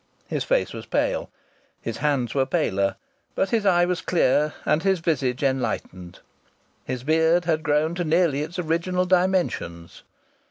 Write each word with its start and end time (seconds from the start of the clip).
His 0.25 0.43
face 0.43 0.73
was 0.73 0.87
pale 0.87 1.29
his 1.79 1.97
hands 1.97 2.33
were 2.33 2.47
paler; 2.47 2.95
but 3.35 3.51
his 3.51 3.67
eye 3.67 3.85
was 3.85 4.01
clear 4.01 4.55
and 4.65 4.81
his 4.81 4.97
visage 4.97 5.43
enlightened. 5.43 6.21
His 6.83 7.03
beard 7.03 7.45
had 7.45 7.61
grown 7.61 7.93
to 7.93 8.03
nearly 8.03 8.41
its 8.41 8.57
original 8.57 9.05
dimensions. 9.05 10.01